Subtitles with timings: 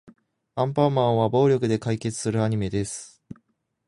[0.55, 3.21] アンパンマンは暴力で解決するアニメです。